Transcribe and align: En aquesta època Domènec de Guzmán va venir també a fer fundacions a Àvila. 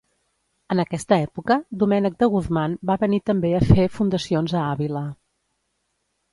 En 0.75 0.79
aquesta 0.83 1.19
època 1.25 1.57
Domènec 1.83 2.17
de 2.23 2.31
Guzmán 2.37 2.75
va 2.93 2.97
venir 3.05 3.21
també 3.33 3.55
a 3.57 3.63
fer 3.69 3.87
fundacions 4.01 4.59
a 4.59 4.67
Àvila. 4.75 5.07